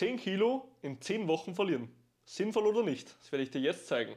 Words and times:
10 0.00 0.16
Kilo 0.16 0.66
in 0.80 0.98
10 0.98 1.28
Wochen 1.28 1.54
verlieren. 1.54 1.94
Sinnvoll 2.24 2.66
oder 2.66 2.82
nicht? 2.82 3.14
Das 3.20 3.32
werde 3.32 3.42
ich 3.42 3.50
dir 3.50 3.60
jetzt 3.60 3.86
zeigen. 3.86 4.16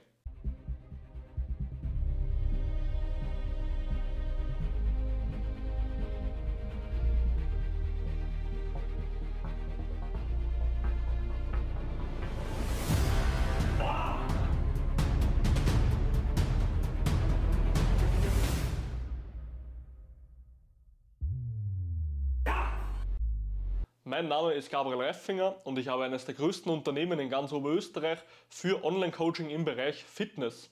Mein 24.05 24.27
Name 24.27 24.51
ist 24.51 24.69
Gabriel 24.69 25.01
Reifinger 25.01 25.55
und 25.63 25.79
ich 25.79 25.87
habe 25.87 26.03
eines 26.03 26.25
der 26.25 26.35
größten 26.35 26.69
Unternehmen 26.69 27.19
in 27.19 27.29
ganz 27.29 27.53
Oberösterreich 27.53 28.19
für 28.49 28.83
Online-Coaching 28.83 29.49
im 29.49 29.63
Bereich 29.63 30.03
Fitness. 30.03 30.69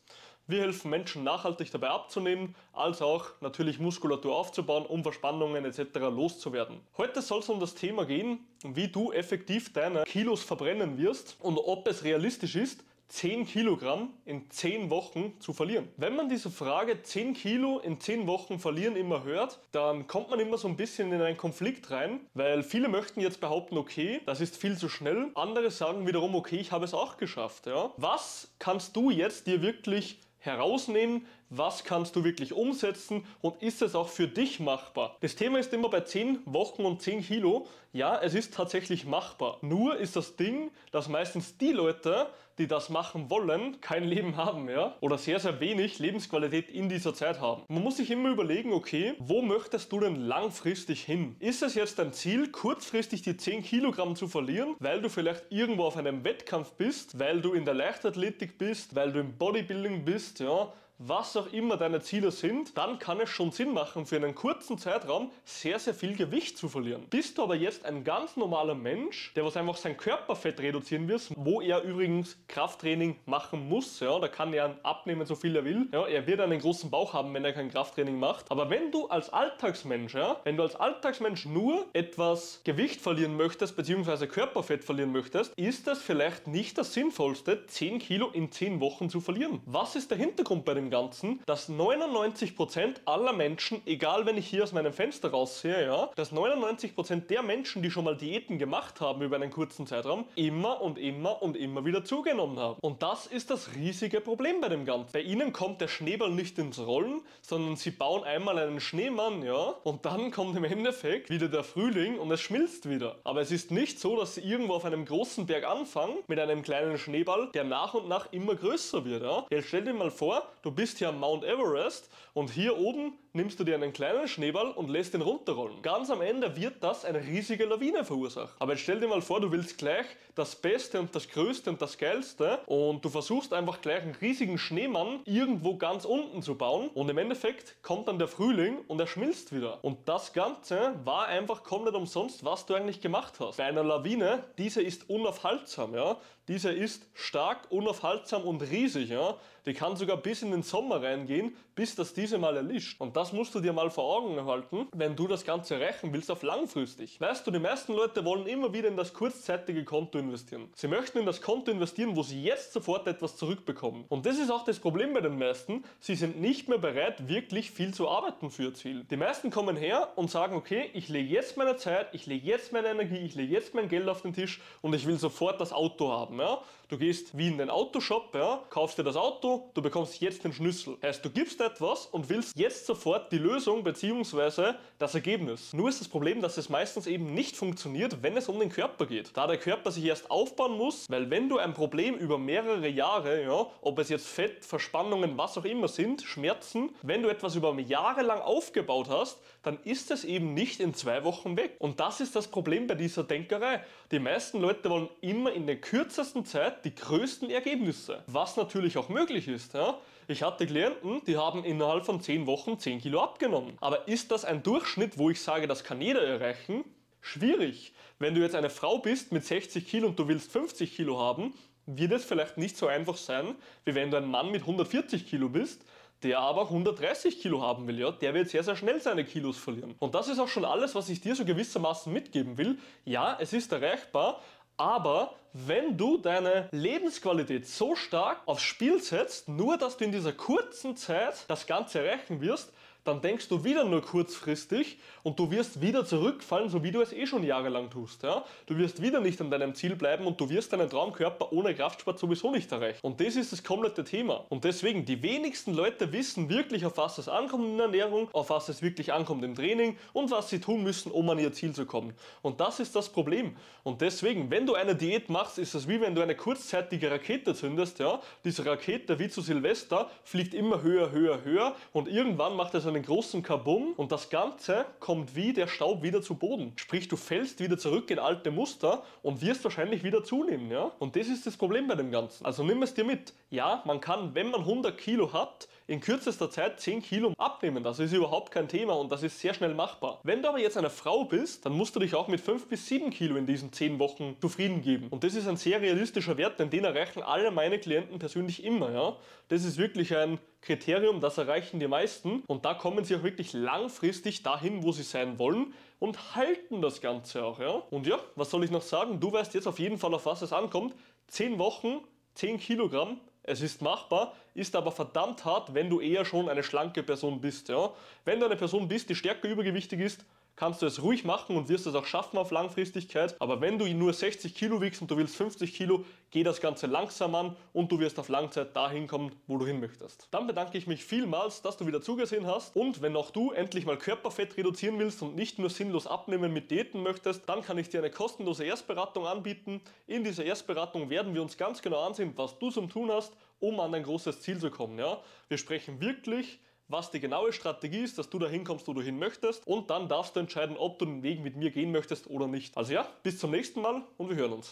Wir 0.48 0.64
helfen 0.64 0.92
Menschen 0.92 1.24
nachhaltig 1.24 1.72
dabei 1.72 1.92
abzunehmen, 1.92 2.56
als 2.74 3.02
auch 3.02 3.28
natürlich 3.40 3.80
Muskulatur 3.80 4.36
aufzubauen, 4.36 4.86
um 4.86 5.02
Verspannungen 5.02 5.64
etc. 5.64 5.80
loszuwerden. 6.10 6.82
Heute 6.98 7.22
soll 7.22 7.40
es 7.40 7.48
um 7.48 7.62
das 7.62 7.74
Thema 7.74 8.06
gehen, 8.06 8.46
wie 8.66 8.90
du 8.90 9.14
effektiv 9.14 9.72
deine 9.72 10.04
Kilos 10.04 10.44
verbrennen 10.44 10.98
wirst 10.98 11.38
und 11.40 11.58
ob 11.58 11.88
es 11.88 12.04
realistisch 12.04 12.58
ist, 12.58 12.84
10 13.12 13.46
Kilogramm 13.46 14.14
in 14.24 14.50
10 14.50 14.90
Wochen 14.90 15.34
zu 15.42 15.52
verlieren. 15.52 15.90
Wenn 15.98 16.16
man 16.16 16.30
diese 16.30 16.50
Frage 16.50 17.04
10 17.04 17.34
Kilo 17.34 17.80
in 17.80 18.00
10 18.00 18.26
Wochen 18.26 18.58
verlieren 18.58 18.96
immer 18.96 19.26
hört, 19.26 19.60
dann 19.74 20.08
kommt 20.08 20.30
man 20.30 20.40
immer 20.40 20.58
so 20.58 20.70
ein 20.70 20.78
bisschen 20.78 21.12
in 21.12 21.22
einen 21.22 21.36
Konflikt 21.36 21.92
rein, 21.92 22.22
weil 22.34 22.64
viele 22.64 22.88
möchten 22.88 23.20
jetzt 23.20 23.42
behaupten, 23.42 23.78
okay, 23.78 24.22
das 24.26 24.40
ist 24.40 24.56
viel 24.56 24.78
zu 24.78 24.88
schnell. 24.88 25.30
Andere 25.36 25.72
sagen 25.72 26.08
wiederum, 26.08 26.36
okay, 26.36 26.56
ich 26.56 26.72
habe 26.72 26.86
es 26.86 26.94
auch 26.94 27.18
geschafft. 27.18 27.68
Ja? 27.68 27.92
Was 27.98 28.50
kannst 28.60 28.96
du 28.96 29.10
jetzt 29.10 29.46
dir 29.46 29.62
wirklich 29.62 30.20
herausnehmen, 30.42 31.26
was 31.52 31.84
kannst 31.84 32.16
du 32.16 32.24
wirklich 32.24 32.54
umsetzen 32.54 33.26
und 33.42 33.62
ist 33.62 33.82
es 33.82 33.94
auch 33.94 34.08
für 34.08 34.28
dich 34.28 34.60
machbar. 34.60 35.18
Das 35.20 35.36
Thema 35.36 35.60
ist 35.60 35.74
immer 35.74 35.90
bei 35.90 36.00
10 36.00 36.40
Wochen 36.46 36.86
und 36.86 37.02
10 37.02 37.24
Kilo, 37.24 37.68
ja, 37.94 38.20
es 38.22 38.34
ist 38.34 38.54
tatsächlich 38.54 39.06
machbar. 39.06 39.58
Nur 39.62 39.98
ist 39.98 40.16
das 40.16 40.38
Ding, 40.38 40.72
dass 40.92 41.10
meistens 41.10 41.58
die 41.58 41.74
Leute, 41.74 42.28
die 42.58 42.68
das 42.68 42.90
machen 42.90 43.30
wollen, 43.30 43.82
kein 43.82 44.06
Leben 44.06 44.38
haben, 44.38 44.70
ja, 44.70 44.96
oder 45.02 45.18
sehr, 45.18 45.42
sehr 45.42 45.60
wenig 45.60 46.00
Lebensqualität 46.00 46.70
in 46.70 46.88
dieser 46.88 47.14
Zeit 47.14 47.42
haben. 47.42 47.64
Man 47.68 47.84
muss 47.84 47.98
sich 47.98 48.10
immer 48.10 48.30
überlegen, 48.30 48.72
okay, 48.72 49.16
wo 49.20 49.42
möchtest 49.42 49.92
du 49.92 50.00
denn 50.00 50.16
langfristig 50.16 51.04
hin? 51.04 51.36
Ist 51.40 51.64
es 51.64 51.76
jetzt 51.76 52.00
dein 52.00 52.14
Ziel, 52.14 52.50
kurzfristig 52.50 53.24
die 53.24 53.36
10 53.36 53.64
Kilogramm 53.64 54.16
zu 54.16 54.30
verlieren, 54.30 54.76
weil 54.80 55.02
du 55.02 55.10
vielleicht 55.10 55.44
irgendwo 55.50 55.84
auf 55.84 55.98
einem 55.98 56.24
Wettkampf 56.24 56.72
bist, 56.74 57.20
weil 57.20 57.42
du 57.42 57.52
in 57.52 57.66
der 57.66 57.74
Leichtathletik 57.74 58.58
bist, 58.58 58.96
weil 58.96 59.12
du 59.12 59.20
im 59.20 59.38
Bodybuilding 59.38 60.06
bist, 60.06 60.40
ja, 60.40 60.72
was 61.08 61.36
auch 61.36 61.52
immer 61.52 61.78
deine 61.78 62.02
Ziele 62.02 62.32
sind, 62.32 62.78
dann 62.78 63.00
kann 63.00 63.20
es 63.20 63.30
schon 63.30 63.52
Sinn 63.52 63.74
machen, 63.74 64.06
für 64.06 64.18
einen 64.18 64.36
kurzen 64.36 64.78
Zeitraum 64.78 65.32
sehr, 65.44 65.80
sehr 65.80 65.96
viel 65.96 66.16
Gewicht 66.16 66.58
zu 66.58 66.70
verlieren. 66.70 67.08
Bist 67.10 67.38
du 67.38 67.44
aber 67.44 67.56
jetzt 67.56 67.86
ein 67.86 68.04
ganz 68.04 68.38
normaler 68.38 68.76
Mensch, 68.76 69.34
der 69.36 69.44
was 69.44 69.58
einfach 69.58 69.78
sein 69.78 69.98
Körperfett 69.98 70.60
reduzieren 70.60 71.08
will, 71.08 71.20
wo 71.36 71.60
er 71.60 71.82
übrigens 71.82 72.38
Krafttraining 72.48 73.18
machen 73.26 73.68
muss, 73.68 74.00
ja, 74.00 74.18
da 74.20 74.28
kann 74.28 74.54
er 74.54 74.78
abnehmen, 74.84 75.26
so 75.26 75.36
viel 75.36 75.56
er 75.56 75.66
will, 75.66 75.88
ja, 75.92 76.06
er 76.06 76.28
wird 76.28 76.40
einen 76.40 76.60
großen 76.60 76.90
Bauch 76.92 77.14
haben, 77.14 77.34
wenn 77.34 77.44
er 77.44 77.54
kein 77.54 77.72
Krafttraining 77.72 78.20
macht, 78.20 78.52
aber 78.52 78.70
wenn 78.70 78.92
du 78.92 79.08
als 79.08 79.32
Alltagsmensch, 79.34 80.14
ja, 80.14 80.38
wenn 80.44 80.58
du 80.58 80.64
als 80.64 80.76
Alltagsmensch 80.76 81.46
nur 81.46 81.88
etwas 81.94 82.62
Gewicht 82.64 83.02
verlieren 83.02 83.36
möchtest, 83.38 83.76
beziehungsweise 83.76 84.28
Körperfett 84.28 84.84
verlieren 84.84 85.12
möchtest, 85.12 85.54
ist 85.56 85.88
das 85.88 86.00
vielleicht 86.00 86.48
nicht 86.48 86.78
das 86.78 86.94
Sinnvollste, 86.94 87.66
10 87.66 88.00
Kilo 88.00 88.30
in 88.30 88.52
10 88.52 88.80
Wochen 88.80 89.10
zu 89.10 89.20
verlieren. 89.20 89.62
Was 89.66 89.96
ist 89.96 90.12
der 90.12 90.18
Hintergrund 90.18 90.64
bei 90.64 90.76
dem 90.76 90.91
Ganzen, 90.92 91.42
dass 91.48 91.70
99% 91.70 92.98
aller 93.06 93.34
Menschen, 93.34 93.82
egal 93.86 94.26
wenn 94.28 94.38
ich 94.38 94.48
hier 94.48 94.64
aus 94.64 94.74
meinem 94.74 94.94
Fenster 94.94 95.32
raussehe, 95.32 95.86
ja, 95.86 96.10
dass 96.16 96.32
99% 96.32 97.28
der 97.28 97.42
Menschen, 97.42 97.82
die 97.82 97.90
schon 97.90 98.04
mal 98.04 98.16
Diäten 98.16 98.60
gemacht 98.60 99.02
haben 99.02 99.22
über 99.24 99.38
einen 99.38 99.50
kurzen 99.50 99.88
Zeitraum, 99.88 100.26
immer 100.36 100.82
und 100.82 101.00
immer 101.00 101.42
und 101.42 101.58
immer 101.58 101.86
wieder 101.86 102.04
zugenommen 102.06 102.60
haben. 102.60 102.78
Und 102.82 103.02
das 103.02 103.26
ist 103.26 103.50
das 103.50 103.74
riesige 103.76 104.22
Problem 104.22 104.62
bei 104.62 104.70
dem 104.70 104.86
Ganzen. 104.86 105.14
Bei 105.14 105.22
ihnen 105.22 105.54
kommt 105.54 105.82
der 105.82 105.88
Schneeball 105.88 106.32
nicht 106.32 106.60
ins 106.60 106.80
Rollen, 106.80 107.22
sondern 107.42 107.76
sie 107.78 107.92
bauen 107.92 108.24
einmal 108.24 108.60
einen 108.60 108.80
Schneemann, 108.80 109.42
ja, 109.44 109.74
und 109.84 110.06
dann 110.06 110.32
kommt 110.32 110.56
im 110.58 110.64
Endeffekt 110.64 111.30
wieder 111.30 111.48
der 111.48 111.64
Frühling 111.64 112.20
und 112.20 112.30
es 112.32 112.42
schmilzt 112.42 112.90
wieder. 112.90 113.16
Aber 113.24 113.42
es 113.42 113.52
ist 113.52 113.72
nicht 113.72 114.00
so, 114.00 114.18
dass 114.18 114.36
sie 114.36 114.42
irgendwo 114.42 114.74
auf 114.74 114.86
einem 114.86 115.06
großen 115.06 115.46
Berg 115.46 115.66
anfangen 115.66 116.18
mit 116.28 116.40
einem 116.40 116.62
kleinen 116.62 116.98
Schneeball, 116.98 117.50
der 117.54 117.64
nach 117.64 117.94
und 117.94 118.10
nach 118.10 118.32
immer 118.34 118.56
größer 118.56 119.06
wird, 119.06 119.24
ja. 119.24 119.46
Jetzt 119.50 119.70
stell 119.70 119.84
dir 119.84 119.94
mal 119.94 120.12
vor, 120.12 120.44
du 120.62 120.72
bist 120.72 120.81
bist 120.82 120.98
hier 120.98 121.10
am 121.10 121.20
Mount 121.20 121.44
Everest 121.44 122.10
und 122.34 122.50
hier 122.50 122.76
oben 122.76 123.14
nimmst 123.34 123.60
du 123.60 123.64
dir 123.64 123.76
einen 123.76 123.94
kleinen 123.94 124.28
Schneeball 124.28 124.72
und 124.72 124.90
lässt 124.90 125.14
ihn 125.14 125.22
runterrollen. 125.22 125.84
Ganz 125.84 126.10
am 126.10 126.22
Ende 126.22 126.56
wird 126.56 126.84
das 126.84 127.06
eine 127.06 127.22
riesige 127.22 127.66
Lawine 127.66 128.04
verursachen. 128.04 128.50
Aber 128.58 128.72
jetzt 128.74 128.82
stell 128.82 129.00
dir 129.00 129.08
mal 129.08 129.22
vor, 129.22 129.40
du 129.40 129.52
willst 129.52 129.78
gleich 129.78 130.08
das 130.34 130.56
Beste 130.56 131.00
und 131.00 131.14
das 131.16 131.30
Größte 131.30 131.70
und 131.70 131.82
das 131.82 132.00
Geilste 132.00 132.60
und 132.66 133.06
du 133.06 133.10
versuchst 133.10 133.54
einfach 133.54 133.82
gleich 133.82 134.02
einen 134.02 134.16
riesigen 134.16 134.58
Schneemann 134.58 135.20
irgendwo 135.26 135.78
ganz 135.78 136.04
unten 136.04 136.42
zu 136.42 136.56
bauen 136.56 136.90
und 136.96 137.10
im 137.10 137.18
Endeffekt 137.20 137.76
kommt 137.84 138.08
dann 138.08 138.18
der 138.18 138.28
Frühling 138.28 138.80
und 138.88 139.00
er 139.00 139.08
schmilzt 139.08 139.56
wieder. 139.56 139.84
Und 139.84 140.10
das 140.10 140.34
Ganze 140.34 140.96
war 141.04 141.28
einfach 141.28 141.64
komplett 141.64 141.94
umsonst, 141.94 142.44
was 142.44 142.66
du 142.66 142.74
eigentlich 142.74 143.02
gemacht 143.02 143.40
hast. 143.40 143.58
Bei 143.58 143.66
einer 143.66 143.84
Lawine, 143.84 144.44
diese 144.58 144.82
ist 144.82 145.10
unaufhaltsam, 145.10 145.94
ja. 145.94 146.18
Diese 146.48 146.72
ist 146.72 147.06
stark, 147.14 147.68
unaufhaltsam 147.70 148.44
und 148.44 148.62
riesig, 148.62 149.10
ja. 149.10 149.36
Die 149.66 149.74
kann 149.74 149.96
sogar 149.96 150.18
bis 150.18 150.42
in 150.42 150.52
den 150.52 150.61
Sommer 150.64 151.02
reingehen, 151.02 151.56
bis 151.76 151.96
das 151.96 152.14
diese 152.14 152.38
mal 152.38 152.56
erlischt. 152.58 153.00
Und 153.00 153.16
das 153.16 153.34
musst 153.34 153.56
du 153.56 153.60
dir 153.60 153.74
mal 153.74 153.90
vor 153.90 154.04
Augen 154.04 154.46
halten, 154.46 154.88
wenn 154.94 155.16
du 155.16 155.28
das 155.28 155.46
Ganze 155.46 155.76
erreichen 155.76 156.14
willst 156.14 156.30
auf 156.30 156.44
langfristig. 156.44 157.20
Weißt 157.20 157.46
du, 157.46 157.52
die 157.52 157.60
meisten 157.60 157.94
Leute 157.94 158.26
wollen 158.26 158.46
immer 158.46 158.74
wieder 158.74 158.88
in 158.88 158.98
das 158.98 159.14
kurzzeitige 159.14 159.84
Konto 159.84 160.20
investieren. 160.20 160.70
Sie 160.76 160.88
möchten 160.88 161.20
in 161.20 161.26
das 161.26 161.42
Konto 161.42 161.72
investieren, 161.72 162.16
wo 162.16 162.24
sie 162.24 162.44
jetzt 162.44 162.74
sofort 162.74 163.08
etwas 163.08 163.38
zurückbekommen. 163.38 164.06
Und 164.10 164.26
das 164.26 164.38
ist 164.38 164.52
auch 164.52 164.66
das 164.66 164.80
Problem 164.80 165.14
bei 165.14 165.22
den 165.22 165.38
meisten. 165.38 165.84
Sie 166.00 166.16
sind 166.16 166.40
nicht 166.40 166.68
mehr 166.68 166.78
bereit, 166.78 167.28
wirklich 167.28 167.72
viel 167.72 167.94
zu 167.94 168.10
arbeiten 168.10 168.52
für 168.52 168.64
ihr 168.64 168.74
Ziel. 168.74 169.06
Die 169.10 169.18
meisten 169.18 169.50
kommen 169.50 169.76
her 169.76 170.10
und 170.16 170.30
sagen, 170.30 170.56
okay, 170.56 170.90
ich 170.94 171.10
lege 171.10 171.34
jetzt 171.34 171.58
meine 171.58 171.78
Zeit, 171.78 172.08
ich 172.14 172.26
lege 172.26 172.46
jetzt 172.46 172.74
meine 172.74 172.90
Energie, 172.90 173.18
ich 173.18 173.36
lege 173.36 173.54
jetzt 173.54 173.74
mein 173.74 173.90
Geld 173.90 174.08
auf 174.08 174.22
den 174.22 174.34
Tisch 174.34 174.62
und 174.82 174.94
ich 174.94 175.06
will 175.06 175.18
sofort 175.18 175.60
das 175.62 175.74
Auto 175.74 176.12
haben. 176.12 176.40
Ja? 176.40 176.62
Du 176.92 176.98
gehst 176.98 177.38
wie 177.38 177.48
in 177.48 177.58
den 177.58 177.70
Autoshop, 177.70 178.36
ja, 178.36 178.62
kaufst 178.70 178.98
dir 178.98 179.04
das 179.04 179.16
Auto, 179.16 179.70
du 179.74 179.82
bekommst 179.82 180.20
jetzt 180.20 180.44
den 180.44 180.51
Schlüssel. 180.54 180.98
Heißt, 181.02 181.24
du 181.24 181.30
gibst 181.30 181.62
etwas 181.62 182.06
und 182.08 182.30
willst 182.30 182.58
jetzt 182.58 182.86
sofort 182.86 183.02
sofort 183.02 183.32
die 183.32 183.38
Lösung 183.40 183.84
bzw. 183.84 184.74
das 185.00 185.16
Ergebnis. 185.16 185.74
Nur 185.74 185.90
ist 185.90 186.00
das 186.00 186.08
Problem, 186.08 186.40
dass 186.42 186.58
es 186.58 186.70
meistens 186.70 187.08
eben 187.08 187.34
nicht 187.34 187.56
funktioniert, 187.56 188.22
wenn 188.22 188.38
es 188.38 188.48
um 188.48 188.60
den 188.60 188.70
Körper 188.70 189.06
geht. 189.06 189.36
Da 189.36 189.48
der 189.48 189.58
Körper 189.58 189.92
sich 189.92 190.06
erst 190.06 190.30
aufbauen 190.30 190.78
muss, 190.78 191.10
weil 191.10 191.30
wenn 191.30 191.50
du 191.50 191.58
ein 191.58 191.74
Problem 191.74 192.16
über 192.16 192.38
mehrere 192.38 192.88
Jahre, 192.88 193.44
ja, 193.44 193.66
ob 193.82 194.00
es 194.00 194.10
jetzt 194.10 194.28
Fett, 194.28 194.64
Verspannungen, 194.64 195.38
was 195.38 195.58
auch 195.58 195.66
immer 195.66 195.88
sind, 195.88 196.22
Schmerzen, 196.22 196.92
wenn 197.02 197.24
du 197.24 197.30
etwas 197.30 197.56
über 197.56 197.78
Jahre 197.80 198.22
lang 198.22 198.40
aufgebaut 198.40 199.10
hast, 199.10 199.40
dann 199.64 199.80
ist 199.84 200.12
es 200.12 200.24
eben 200.24 200.54
nicht 200.54 200.80
in 200.80 200.94
zwei 200.94 201.24
Wochen 201.24 201.58
weg. 201.58 201.76
Und 201.80 202.00
das 202.00 202.22
ist 202.22 202.36
das 202.36 202.48
Problem 202.48 202.88
bei 202.88 202.96
dieser 202.96 203.24
Denkerei. 203.24 203.84
Die 204.12 204.20
meisten 204.20 204.62
Leute 204.62 204.90
wollen 204.90 205.10
immer 205.22 205.52
in 205.52 205.66
der 205.66 205.82
kürzesten 205.82 206.46
Zeit 206.46 206.86
die 206.86 206.94
größten 206.94 207.50
Ergebnisse. 207.50 208.24
Was 208.28 208.58
natürlich 208.58 208.98
auch 208.98 209.10
möglich 209.10 209.48
ist. 209.48 209.74
Ja. 209.74 209.98
Ich 210.28 210.41
hatte 210.44 210.66
Klienten, 210.66 211.22
die 211.26 211.38
haben 211.38 211.64
innerhalb 211.64 212.06
von 212.06 212.22
10 212.22 212.48
Wochen 212.48 212.80
10 212.80 213.02
Kilo 213.02 213.22
abgenommen. 213.22 213.78
Aber 213.82 214.08
ist 214.08 214.32
das 214.32 214.46
ein 214.46 214.64
Durchschnitt, 214.64 215.18
wo 215.18 215.30
ich 215.30 215.42
sage, 215.42 215.68
das 215.68 215.84
kann 215.84 216.02
jeder 216.02 216.22
erreichen? 216.22 216.84
Schwierig. 217.22 217.94
Wenn 218.20 218.36
du 218.36 218.42
jetzt 218.42 218.56
eine 218.56 218.70
Frau 218.70 219.00
bist 219.00 219.32
mit 219.32 219.46
60 219.46 219.88
Kilo 219.88 220.08
und 220.08 220.20
du 220.20 220.28
willst 220.28 220.52
50 220.52 220.96
Kilo 220.96 221.20
haben, 221.20 221.54
wird 221.86 222.12
es 222.12 222.26
vielleicht 222.26 222.58
nicht 222.58 222.78
so 222.78 222.88
einfach 222.88 223.18
sein, 223.18 223.56
wie 223.86 223.96
wenn 223.96 224.12
du 224.12 224.18
ein 224.18 224.30
Mann 224.30 224.52
mit 224.52 224.62
140 224.62 225.28
Kilo 225.28 225.50
bist, 225.50 225.84
der 226.24 226.40
aber 226.40 226.64
130 226.64 227.42
Kilo 227.42 227.62
haben 227.62 227.88
will, 227.88 228.00
ja, 228.00 228.12
der 228.12 228.34
wird 228.34 228.50
sehr, 228.50 228.64
sehr 228.64 228.76
schnell 228.76 229.02
seine 229.02 229.26
Kilos 229.26 229.58
verlieren. 229.58 229.96
Und 229.98 230.14
das 230.14 230.28
ist 230.28 230.40
auch 230.40 230.48
schon 230.48 230.66
alles, 230.66 230.94
was 230.94 231.10
ich 231.10 231.22
dir 231.22 231.36
so 231.36 231.46
gewissermaßen 231.46 232.14
mitgeben 232.14 232.58
will. 232.58 232.78
Ja, 233.06 233.38
es 233.40 233.54
ist 233.54 233.72
erreichbar, 233.72 234.42
aber 234.82 235.36
wenn 235.54 235.96
du 235.96 236.18
deine 236.18 236.68
Lebensqualität 236.72 237.68
so 237.68 237.96
stark 237.96 238.40
aufs 238.48 238.64
Spiel 238.64 239.00
setzt, 239.00 239.48
nur 239.48 239.78
dass 239.78 239.98
du 239.98 240.06
in 240.06 240.12
dieser 240.12 240.34
kurzen 240.34 240.98
Zeit 240.98 241.46
das 241.48 241.68
Ganze 241.68 242.00
erreichen 242.00 242.42
wirst, 242.42 242.74
dann 243.04 243.22
denkst 243.22 243.48
du 243.48 243.64
wieder 243.64 243.84
nur 243.84 244.02
kurzfristig 244.02 245.00
und 245.24 245.40
du 245.40 245.50
wirst 245.50 245.82
wieder 245.82 246.06
zurückfallen, 246.06 246.70
so 246.70 246.84
wie 246.84 246.92
du 246.92 247.02
es 247.02 247.14
eh 247.14 247.26
schon 247.26 247.44
jahrelang 247.44 247.90
tust. 247.90 248.22
Ja? 248.24 248.46
Du 248.68 248.78
wirst 248.78 249.02
wieder 249.02 249.20
nicht 249.20 249.42
an 249.42 249.50
deinem 249.50 249.74
Ziel 249.74 249.96
bleiben 249.96 250.28
und 250.28 250.40
du 250.40 250.50
wirst 250.50 250.72
deinen 250.72 250.90
Traumkörper 250.90 251.52
ohne 251.52 251.74
Kraftsport 251.74 252.20
sowieso 252.20 252.52
nicht 252.52 252.72
erreichen. 252.72 253.00
Und 253.02 253.20
das 253.20 253.36
ist 253.36 253.52
das 253.52 253.64
komplette 253.64 254.04
Thema. 254.04 254.46
Und 254.50 254.64
deswegen, 254.64 255.06
die 255.06 255.22
wenigsten 255.24 255.74
Leute 255.74 256.12
wissen 256.12 256.50
wirklich, 256.50 256.86
auf 256.86 256.98
was 256.98 257.18
es 257.18 257.28
ankommt 257.28 257.66
in 257.66 257.78
der 257.78 257.88
Ernährung, 257.88 258.30
auf 258.34 258.52
was 258.52 258.70
es 258.70 258.82
wirklich 258.82 259.14
ankommt 259.14 259.44
im 259.44 259.56
Training 259.56 259.98
und 260.14 260.30
was 260.30 260.50
sie 260.50 260.60
tun 260.60 260.84
müssen, 260.84 261.12
um 261.12 261.30
an 261.30 261.40
ihr 261.40 261.54
Ziel 261.54 261.74
zu 261.74 261.86
kommen. 261.86 262.14
Und 262.44 262.60
das 262.60 262.80
ist 262.80 262.96
das 262.96 263.10
Problem. 263.10 263.56
Und 263.84 264.02
deswegen, 264.02 264.52
wenn 264.52 264.68
du 264.68 264.76
eine 264.76 264.96
Diät 264.96 265.30
machst, 265.30 265.58
ist 265.58 265.74
es 265.74 265.88
wie 265.88 266.00
wenn 266.02 266.14
du 266.14 266.22
eine 266.22 266.36
kurzzeitige 266.36 267.10
Rakete 267.10 267.56
zündest. 267.56 268.00
Ja? 268.00 268.22
Diese 268.44 268.66
Rakete, 268.66 269.18
wie 269.18 269.30
zu 269.30 269.42
Silvester, 269.42 270.10
fliegt 270.24 270.54
immer 270.54 270.84
höher, 270.84 271.12
höher, 271.12 271.44
höher 271.44 271.76
und 271.94 272.08
irgendwann 272.08 272.56
macht 272.56 272.76
es 272.76 272.86
einen 272.96 273.06
großen 273.06 273.44
Kabum 273.44 273.94
und 273.98 274.12
das 274.12 274.30
Ganze 274.30 274.86
kommt 275.00 275.36
wie 275.36 275.54
der 275.54 275.68
Staub 275.68 276.04
wieder 276.04 276.22
zu 276.22 276.36
Boden. 276.36 276.74
Sprich, 276.76 277.08
du 277.08 277.16
fällst 277.16 277.60
wieder 277.60 277.78
zurück 277.78 278.10
in 278.12 278.20
alte 278.20 278.52
Muster 278.52 279.04
und 279.22 279.42
wirst 279.42 279.64
wahrscheinlich 279.64 280.04
wieder 280.04 280.24
zunehmen. 280.24 280.70
Ja? 280.70 280.92
Und 281.00 281.16
das 281.16 281.28
ist 281.28 281.46
das 281.46 281.58
Problem 281.58 281.88
bei 281.88 281.96
dem 281.96 282.12
Ganzen. 282.12 282.46
Also 282.46 282.64
nimm 282.64 282.82
es 282.84 282.94
dir 282.94 283.04
mit. 283.04 283.34
Ja, 283.50 283.82
man 283.86 284.00
kann, 284.00 284.36
wenn 284.36 284.50
man 284.50 284.62
100 284.62 284.98
Kilo 284.98 285.34
hat, 285.34 285.68
in 285.92 286.00
kürzester 286.00 286.50
Zeit 286.50 286.80
10 286.80 287.02
Kilo 287.02 287.34
abnehmen. 287.38 287.84
Das 287.84 288.00
ist 288.00 288.14
überhaupt 288.14 288.50
kein 288.52 288.70
Thema 288.70 288.94
und 288.94 289.12
das 289.12 289.24
ist 289.24 289.38
sehr 289.42 289.54
schnell 289.54 289.74
machbar. 289.74 290.22
Wenn 290.24 290.42
du 290.42 290.48
aber 290.48 290.60
jetzt 290.60 290.78
eine 290.78 290.90
Frau 290.90 291.26
bist, 291.26 291.66
dann 291.66 291.74
musst 291.74 291.94
du 291.94 292.00
dich 292.00 292.16
auch 292.16 292.30
mit 292.30 292.40
5 292.40 292.70
bis 292.70 292.88
7 292.88 293.10
Kilo 293.10 293.36
in 293.36 293.46
diesen 293.46 293.74
10 293.74 294.00
Wochen 294.00 294.38
zufrieden 294.40 294.82
geben. 294.82 295.10
Und 295.10 295.26
das 295.26 295.36
ist 295.36 295.50
ein 295.50 295.58
sehr 295.58 295.82
realistischer 295.82 296.38
Wert, 296.38 296.62
denn 296.62 296.70
den 296.70 296.86
erreichen 296.86 297.22
alle 297.22 297.52
meine 297.52 297.78
Klienten 297.78 298.20
persönlich 298.20 298.64
immer. 298.64 298.90
Ja? 298.94 299.18
Das 299.50 299.66
ist 299.66 299.78
wirklich 299.78 300.16
ein 300.16 300.40
Kriterium, 300.62 301.20
das 301.20 301.38
erreichen 301.38 301.82
die 301.82 301.90
meisten 301.90 302.44
und 302.48 302.64
da 302.64 302.74
kommen 302.74 303.04
sie 303.04 303.18
auch 303.18 303.24
wirklich 303.24 303.52
langfristig 303.52 304.44
dahin, 304.44 304.84
wo 304.84 304.94
sie 304.94 305.04
sein 305.04 305.40
wollen 305.40 305.74
und 306.00 306.36
halten 306.36 306.82
das 306.82 307.02
Ganze 307.02 307.44
auch. 307.44 307.60
Ja? 307.60 307.84
Und 307.90 308.08
ja, 308.08 308.18
was 308.36 308.50
soll 308.50 308.64
ich 308.64 308.72
noch 308.72 308.82
sagen? 308.82 309.20
Du 309.20 309.34
weißt 309.34 309.54
jetzt 309.56 309.68
auf 309.68 309.78
jeden 309.78 309.98
Fall, 309.98 310.14
auf 310.14 310.26
was 310.26 310.42
es 310.42 310.54
ankommt. 310.54 310.96
10 311.28 311.60
Wochen, 311.60 312.00
10 312.36 312.60
Kilogramm, 312.60 313.20
es 313.44 313.62
ist 313.62 313.82
machbar, 313.82 314.34
ist 314.54 314.76
aber 314.76 314.92
verdammt 314.92 315.46
hart, 315.46 315.74
wenn 315.74 315.90
du 315.90 316.00
eher 316.00 316.26
schon 316.26 316.50
eine 316.50 316.64
schlanke 316.64 317.04
Person 317.04 317.42
bist. 317.42 317.70
Ja? 317.70 317.92
Wenn 318.26 318.40
du 318.40 318.46
eine 318.46 318.56
Person 318.56 318.88
bist, 318.88 319.10
die 319.10 319.16
stärker 319.16 319.48
übergewichtig 319.48 320.00
ist, 320.00 320.26
kannst 320.56 320.82
du 320.82 320.86
es 320.86 321.02
ruhig 321.02 321.26
machen 321.26 321.56
und 321.56 321.70
wirst 321.70 321.88
es 321.88 321.96
auch 321.96 322.06
schaffen 322.06 322.38
auf 322.38 322.52
Langfristigkeit. 322.52 323.36
Aber 323.40 323.62
wenn 323.62 323.80
du 323.80 323.88
nur 323.88 324.14
60 324.14 324.54
Kilo 324.54 324.82
wiegst 324.82 325.02
und 325.02 325.10
du 325.10 325.18
willst 325.18 325.36
50 325.36 325.74
Kilo, 325.74 326.06
geh 326.30 326.44
das 326.44 326.62
Ganze 326.62 326.88
langsam 326.88 327.36
an 327.36 327.56
und 327.74 327.92
du 327.92 328.00
wirst 328.00 328.20
auf 328.20 328.30
Langzeit 328.30 328.76
dahin 328.76 329.08
kommen, 329.08 329.32
wo 329.48 329.58
du 329.58 329.66
hin 329.66 329.80
möchtest. 329.80 330.28
Dann 330.32 330.48
bedanke 330.48 330.78
ich 330.78 330.88
mich 330.88 331.04
vielmals, 331.04 331.62
dass 331.62 331.78
du 331.78 331.88
wieder 331.88 332.02
zugesehen 332.02 332.48
hast 332.48 332.76
und 332.76 333.02
wenn 333.02 333.16
auch 333.16 333.32
du 333.32 333.52
endlich 333.52 333.86
mal 333.86 333.98
Körperfett 333.98 334.58
reduzieren 334.58 335.00
willst 335.00 335.22
und 335.22 335.36
nicht 335.36 335.60
nur 335.60 335.70
sinnlos 335.70 336.08
abnehmen 336.08 336.54
mit 336.54 336.72
Diäten 336.72 337.02
möchtest, 337.04 337.48
dann 337.50 337.62
kann 337.62 337.78
ich 337.78 337.90
dir 337.90 338.00
eine 338.00 338.12
kostenlose 338.12 338.64
Erstberatung 338.64 339.26
anbieten. 339.26 339.82
In 340.08 340.24
dieser 340.24 340.44
Erstberatung 340.44 341.10
werden 341.10 341.34
wir 341.34 341.42
uns 341.42 341.58
ganz 341.58 341.82
genau 341.82 342.02
ansehen, 342.02 342.34
was 342.36 342.58
du 342.60 342.70
zum 342.70 342.90
tun 342.90 343.12
hast, 343.12 343.34
um 343.60 343.80
an 343.80 343.92
dein 343.92 344.04
großes 344.04 344.42
Ziel 344.42 344.60
zu 344.60 344.70
kommen. 344.70 344.98
Ja? 344.98 345.22
Wir 345.48 345.58
sprechen 345.58 346.02
wirklich 346.02 346.60
was 346.92 347.12
die 347.12 347.20
genaue 347.20 347.54
Strategie 347.54 348.04
ist, 348.04 348.18
dass 348.18 348.30
du 348.30 348.40
dahin 348.40 348.64
kommst, 348.64 348.88
wo 348.88 348.94
du 348.94 349.02
hin 349.02 349.18
möchtest. 349.18 349.66
Und 349.66 349.90
dann 349.90 350.08
darfst 350.08 350.36
du 350.36 350.40
entscheiden, 350.42 350.78
ob 350.78 351.00
du 351.00 351.06
den 351.06 351.24
Weg 351.24 351.42
mit 351.42 351.56
mir 351.56 351.72
gehen 351.72 351.92
möchtest 351.92 352.28
oder 352.28 352.48
nicht. 352.48 352.78
Also 352.78 352.94
ja, 352.94 353.08
bis 353.24 353.40
zum 353.40 353.52
nächsten 353.52 353.82
Mal 353.82 354.04
und 354.18 354.30
wir 354.30 354.36
hören 354.36 354.54
uns. 354.54 354.70